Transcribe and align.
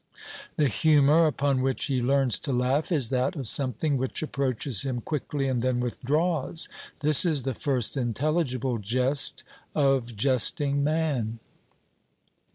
The 0.55 0.67
humour 0.67 1.27
upon 1.27 1.61
which 1.61 1.85
he 1.85 2.01
learns 2.01 2.39
to 2.39 2.51
laugh 2.51 2.91
is 2.91 3.09
that 3.09 3.35
of 3.35 3.47
something 3.47 3.97
which 3.97 4.23
approaches 4.23 4.81
him 4.81 4.99
quickly 5.01 5.47
and 5.47 5.61
then 5.61 5.79
withdraws. 5.79 6.67
This 7.01 7.23
is 7.23 7.43
the 7.43 7.53
first 7.53 7.95
intelligible 7.95 8.79
jest 8.79 9.43
of 9.75 10.15
jesting 10.15 10.83
man. 10.83 11.37